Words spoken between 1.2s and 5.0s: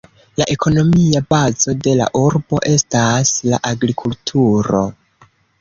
bazo de la urbo estas la agrikulturo.